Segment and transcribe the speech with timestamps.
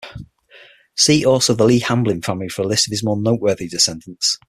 [0.95, 4.39] See also the Lee-Hamblin family for a list of more of his noteworthy descendants.